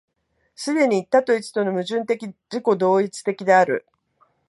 [0.55, 3.85] 既に多と一との矛盾的自己同一的である。